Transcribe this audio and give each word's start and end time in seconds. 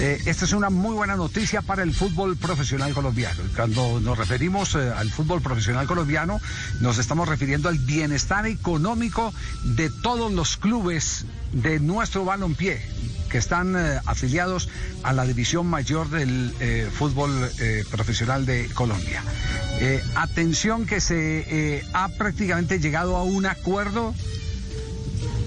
Eh, 0.00 0.18
esta 0.24 0.46
es 0.46 0.54
una 0.54 0.70
muy 0.70 0.94
buena 0.94 1.14
noticia 1.14 1.60
para 1.60 1.82
el 1.82 1.92
fútbol 1.92 2.34
profesional 2.38 2.94
colombiano. 2.94 3.42
Cuando 3.54 4.00
nos 4.00 4.16
referimos 4.16 4.74
eh, 4.74 4.90
al 4.96 5.10
fútbol 5.10 5.42
profesional 5.42 5.86
colombiano, 5.86 6.40
nos 6.80 6.96
estamos 6.96 7.28
refiriendo 7.28 7.68
al 7.68 7.76
bienestar 7.76 8.46
económico 8.46 9.34
de 9.62 9.90
todos 9.90 10.32
los 10.32 10.56
clubes 10.56 11.26
de 11.52 11.80
nuestro 11.80 12.24
balompié 12.24 12.80
que 13.28 13.36
están 13.36 13.76
eh, 13.76 14.00
afiliados 14.06 14.70
a 15.02 15.12
la 15.12 15.26
división 15.26 15.66
mayor 15.66 16.08
del 16.08 16.54
fútbol 16.92 17.30
profesional 17.90 18.46
de 18.46 18.70
Colombia. 18.72 19.22
atención 20.14 20.86
que 20.86 21.00
se 21.00 21.84
ha 21.92 22.08
prácticamente 22.08 22.80
llegado 22.80 23.16
a 23.16 23.22
un 23.22 23.44
acuerdo 23.44 24.14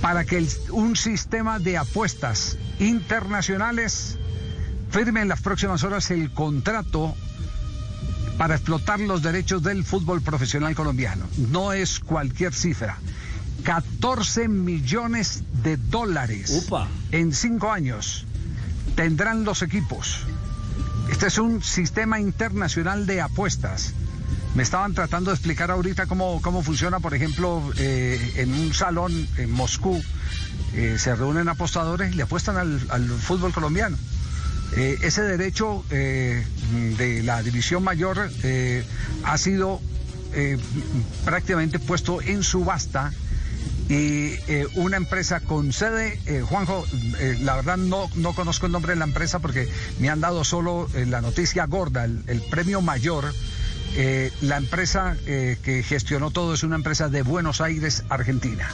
para 0.00 0.24
que 0.24 0.44
un 0.70 0.96
sistema 0.96 1.58
de 1.58 1.78
apuestas 1.78 2.56
internacionales 2.78 4.18
firme 4.90 5.22
en 5.22 5.28
las 5.28 5.40
próximas 5.40 5.84
horas 5.84 6.10
el 6.10 6.30
contrato 6.32 7.14
para 8.36 8.56
explotar 8.56 8.98
los 9.00 9.22
derechos 9.22 9.62
del 9.62 9.84
fútbol 9.84 10.20
profesional 10.20 10.74
colombiano. 10.74 11.26
No 11.36 11.72
es 11.72 12.00
cualquier 12.00 12.52
cifra. 12.52 12.98
14 13.64 14.48
millones 14.48 15.42
de 15.62 15.76
dólares 15.76 16.66
en 17.12 17.32
cinco 17.32 17.70
años 17.70 18.24
tendrán 18.96 19.44
los 19.44 19.62
equipos. 19.62 20.20
Este 21.10 21.26
es 21.26 21.38
un 21.38 21.62
sistema 21.62 22.18
internacional 22.18 23.06
de 23.06 23.20
apuestas. 23.20 23.92
Me 24.54 24.62
estaban 24.62 24.94
tratando 24.94 25.30
de 25.30 25.36
explicar 25.36 25.70
ahorita 25.70 26.06
cómo, 26.06 26.40
cómo 26.42 26.62
funciona, 26.62 26.98
por 26.98 27.14
ejemplo, 27.14 27.62
eh, 27.76 28.32
en 28.36 28.52
un 28.52 28.72
salón 28.72 29.28
en 29.36 29.52
Moscú. 29.52 30.02
Eh, 30.72 30.96
se 30.98 31.14
reúnen 31.14 31.48
apostadores 31.48 32.12
y 32.12 32.16
le 32.16 32.22
apuestan 32.22 32.56
al 32.56 33.08
fútbol 33.10 33.52
colombiano. 33.52 33.96
Eh, 34.76 34.98
ese 35.02 35.22
derecho 35.22 35.84
eh, 35.90 36.44
de 36.96 37.22
la 37.24 37.42
división 37.42 37.82
mayor 37.82 38.30
eh, 38.42 38.84
ha 39.24 39.36
sido 39.38 39.80
prácticamente 41.24 41.80
puesto 41.80 42.22
en 42.22 42.44
subasta 42.44 43.12
y 43.88 44.36
una 44.76 44.96
empresa 44.96 45.40
con 45.40 45.72
sede, 45.72 46.20
Juanjo, 46.42 46.86
la 47.40 47.56
verdad 47.56 47.76
no, 47.76 48.08
no 48.14 48.32
conozco 48.32 48.66
el 48.66 48.70
nombre 48.70 48.92
de 48.92 49.00
la 49.00 49.06
empresa 49.06 49.40
porque 49.40 49.68
me 49.98 50.08
han 50.08 50.20
dado 50.20 50.44
solo 50.44 50.88
la 50.94 51.20
noticia 51.20 51.66
gorda, 51.66 52.04
el 52.04 52.42
premio 52.48 52.80
mayor. 52.80 53.34
la 54.40 54.56
empresa 54.56 55.16
que 55.26 55.84
gestionó 55.84 56.30
todo 56.30 56.54
es 56.54 56.62
una 56.62 56.76
empresa 56.76 57.08
de 57.08 57.22
Buenos 57.22 57.60
Aires, 57.60 58.04
Argentina. 58.08 58.68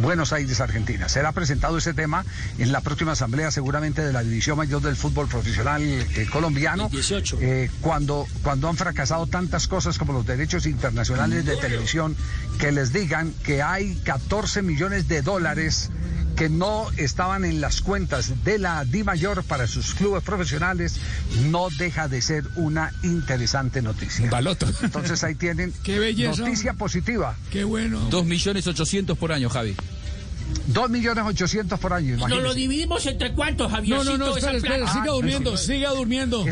Buenos 0.00 0.32
Aires, 0.32 0.60
Argentina. 0.60 1.08
Será 1.08 1.32
presentado 1.32 1.78
ese 1.78 1.94
tema 1.94 2.24
en 2.58 2.72
la 2.72 2.80
próxima 2.80 3.12
asamblea 3.12 3.50
seguramente 3.50 4.02
de 4.02 4.12
la 4.12 4.22
División 4.22 4.56
Mayor 4.56 4.80
del 4.82 4.96
Fútbol 4.96 5.28
Profesional 5.28 5.82
eh, 5.82 6.26
colombiano. 6.30 6.88
18. 6.88 7.38
Eh, 7.40 7.70
cuando, 7.80 8.26
cuando 8.42 8.68
han 8.68 8.76
fracasado 8.76 9.26
tantas 9.26 9.66
cosas 9.66 9.98
como 9.98 10.12
los 10.12 10.26
derechos 10.26 10.66
internacionales 10.66 11.44
de 11.44 11.56
televisión, 11.56 12.16
que 12.58 12.72
les 12.72 12.92
digan 12.92 13.32
que 13.44 13.62
hay 13.62 13.96
14 14.04 14.62
millones 14.62 15.08
de 15.08 15.22
dólares 15.22 15.90
que 16.38 16.48
no 16.48 16.86
estaban 16.96 17.44
en 17.44 17.60
las 17.60 17.80
cuentas 17.80 18.44
de 18.44 18.58
la 18.58 18.84
Di 18.84 19.02
Mayor 19.02 19.42
para 19.42 19.66
sus 19.66 19.94
clubes 19.94 20.22
profesionales, 20.22 20.94
no 21.50 21.68
deja 21.78 22.06
de 22.06 22.22
ser 22.22 22.44
una 22.54 22.92
interesante 23.02 23.82
noticia. 23.82 24.30
Baloto. 24.30 24.66
Entonces 24.82 25.24
ahí 25.24 25.34
tienen 25.34 25.72
Qué 25.82 25.98
belleza. 25.98 26.40
noticia 26.42 26.74
positiva. 26.74 27.36
Qué 27.50 27.64
bueno. 27.64 27.98
Dos 28.08 28.24
millones 28.24 28.66
ochocientos 28.68 29.18
por 29.18 29.32
año, 29.32 29.50
Javi. 29.50 29.74
Dos 30.66 30.90
millones 30.90 31.24
ochocientos 31.24 31.80
por 31.80 31.92
año. 31.92 32.16
¿Nos 32.16 32.42
lo 32.42 32.54
dividimos 32.54 33.04
entre 33.06 33.32
cuántos, 33.32 33.70
Javier? 33.70 33.98
No, 33.98 34.04
no, 34.04 34.18
no, 34.18 34.36
espera, 34.36 34.56
espera, 34.56 34.92
siga 34.92 35.12
durmiendo, 35.12 35.56
siga 35.56 35.90
durmiendo. 35.90 36.44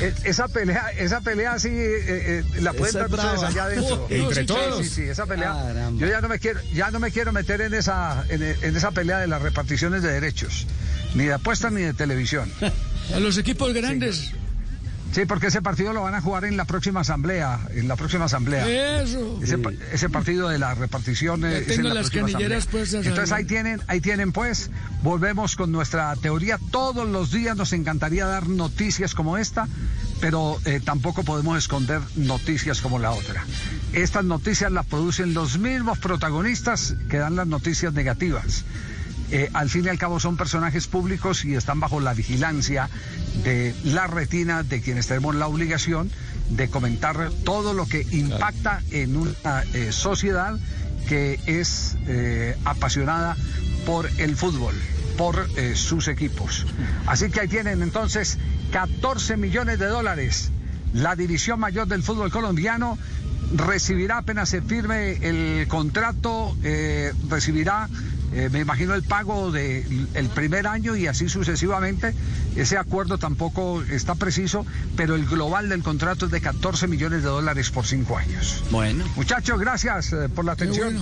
E, 0.00 0.14
esa 0.24 0.48
pelea, 0.48 0.90
esa 0.96 1.20
pelea 1.20 1.58
sí 1.58 1.68
eh, 1.68 2.04
eh, 2.08 2.44
la 2.60 2.72
pueden 2.72 2.94
dar 2.94 3.10
ustedes 3.10 3.42
allá 3.42 3.64
adentro. 3.64 4.06
Entre 4.08 4.44
todos. 4.44 4.78
Sí, 4.78 4.88
sí, 4.88 5.02
esa 5.02 5.26
pelea. 5.26 5.90
Yo 5.96 6.06
ya 6.06 6.20
no 6.20 6.28
me 6.28 6.38
quiero, 6.38 6.60
ya 6.72 6.90
no 6.90 6.98
me 6.98 7.10
quiero 7.10 7.32
meter 7.32 7.60
en 7.60 7.74
esa, 7.74 8.24
en, 8.28 8.42
esa 8.42 8.90
pelea 8.92 9.18
de 9.18 9.26
las 9.26 9.42
reparticiones 9.42 10.02
de 10.02 10.12
derechos, 10.12 10.66
ni 11.14 11.24
de 11.24 11.34
apuestas 11.34 11.72
ni 11.72 11.82
de 11.82 11.92
televisión. 11.92 12.50
A 13.14 13.20
los 13.20 13.36
equipos 13.36 13.74
grandes. 13.74 14.32
Sí, 15.12 15.26
porque 15.26 15.48
ese 15.48 15.60
partido 15.60 15.92
lo 15.92 16.02
van 16.02 16.14
a 16.14 16.22
jugar 16.22 16.46
en 16.46 16.56
la 16.56 16.64
próxima 16.64 17.00
asamblea, 17.00 17.60
en 17.74 17.86
la 17.86 17.96
próxima 17.96 18.24
asamblea. 18.24 19.02
Eso. 19.02 19.38
Ese, 19.92 20.08
partido 20.08 20.48
de 20.48 20.58
la 20.58 20.74
repartición 20.74 21.44
es 21.44 21.68
en 21.68 21.86
la 21.86 21.94
las 21.94 22.10
canilleras 22.10 22.66
pues. 22.66 22.94
Entonces 22.94 23.30
ahí 23.30 23.44
tienen, 23.44 23.82
ahí 23.88 24.00
tienen 24.00 24.32
pues, 24.32 24.70
volvemos 25.02 25.54
con 25.54 25.70
nuestra 25.70 26.16
teoría. 26.16 26.58
Todos 26.70 27.06
los 27.06 27.30
días 27.30 27.56
nos 27.58 27.74
encantaría 27.74 28.24
dar 28.24 28.48
noticias 28.48 29.14
como 29.14 29.36
esta, 29.36 29.68
pero 30.20 30.58
eh, 30.64 30.80
tampoco 30.82 31.24
podemos 31.24 31.58
esconder 31.58 32.00
noticias 32.16 32.80
como 32.80 32.98
la 32.98 33.10
otra. 33.10 33.44
Estas 33.92 34.24
noticias 34.24 34.72
las 34.72 34.86
producen 34.86 35.34
los 35.34 35.58
mismos 35.58 35.98
protagonistas 35.98 36.94
que 37.10 37.18
dan 37.18 37.36
las 37.36 37.46
noticias 37.46 37.92
negativas. 37.92 38.64
Eh, 39.32 39.48
al 39.54 39.70
fin 39.70 39.86
y 39.86 39.88
al 39.88 39.98
cabo 39.98 40.20
son 40.20 40.36
personajes 40.36 40.86
públicos 40.86 41.46
y 41.46 41.54
están 41.54 41.80
bajo 41.80 42.00
la 42.00 42.12
vigilancia 42.12 42.90
de 43.42 43.74
la 43.82 44.06
retina 44.06 44.62
de 44.62 44.82
quienes 44.82 45.06
tenemos 45.06 45.34
la 45.34 45.46
obligación 45.46 46.10
de 46.50 46.68
comentar 46.68 47.30
todo 47.42 47.72
lo 47.72 47.86
que 47.86 48.06
impacta 48.10 48.82
en 48.90 49.16
una 49.16 49.62
eh, 49.72 49.90
sociedad 49.90 50.58
que 51.08 51.40
es 51.46 51.96
eh, 52.06 52.58
apasionada 52.66 53.34
por 53.86 54.06
el 54.18 54.36
fútbol, 54.36 54.74
por 55.16 55.48
sus 55.74 56.08
equipos. 56.08 56.66
Así 57.06 57.30
que 57.30 57.40
ahí 57.40 57.48
tienen 57.48 57.80
entonces 57.80 58.38
14 58.70 59.38
millones 59.38 59.78
de 59.78 59.86
dólares. 59.86 60.50
La 60.92 61.16
división 61.16 61.58
mayor 61.58 61.88
del 61.88 62.02
fútbol 62.02 62.30
colombiano 62.30 62.98
recibirá 63.54 64.18
apenas 64.18 64.50
se 64.50 64.60
firme 64.60 65.12
el 65.22 65.66
contrato, 65.68 66.54
recibirá 67.28 67.88
eh, 68.34 68.48
me 68.50 68.60
imagino 68.60 68.94
el 68.94 69.02
pago 69.02 69.50
del 69.50 70.08
el 70.14 70.28
primer 70.28 70.66
año 70.66 70.96
y 70.96 71.06
así 71.06 71.28
sucesivamente. 71.28 72.14
Ese 72.56 72.78
acuerdo 72.78 73.18
tampoco 73.18 73.82
está 73.82 74.14
preciso, 74.14 74.66
pero 74.96 75.14
el 75.14 75.26
global 75.26 75.68
del 75.68 75.82
contrato 75.82 76.26
es 76.26 76.32
de 76.32 76.40
14 76.40 76.86
millones 76.86 77.22
de 77.22 77.28
dólares 77.28 77.70
por 77.70 77.86
cinco 77.86 78.16
años. 78.16 78.62
Bueno. 78.70 79.04
Muchachos, 79.16 79.58
gracias 79.58 80.12
eh, 80.12 80.28
por 80.28 80.44
la 80.44 80.52
atención. 80.52 80.98